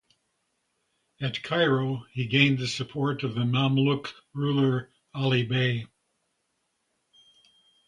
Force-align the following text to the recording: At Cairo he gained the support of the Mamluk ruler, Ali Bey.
At 1.21 1.43
Cairo 1.43 2.07
he 2.11 2.25
gained 2.25 2.57
the 2.57 2.65
support 2.67 3.21
of 3.21 3.35
the 3.35 3.41
Mamluk 3.41 4.11
ruler, 4.33 4.89
Ali 5.13 5.43
Bey. 5.43 5.85